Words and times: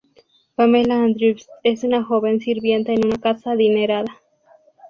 Pamela 0.55 0.95
Andrews 0.95 1.47
es 1.63 1.83
una 1.83 2.03
joven 2.03 2.39
sirvienta 2.41 2.91
en 2.91 3.05
una 3.05 3.19
casa 3.19 3.51
adinerada. 3.51 4.07